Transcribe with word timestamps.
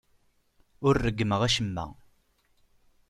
Ur 0.87 0.95
ṛeggmeɣ 1.05 1.41
acemma. 1.47 1.85